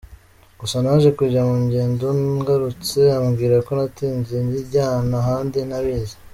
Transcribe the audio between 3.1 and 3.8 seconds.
ambwira ko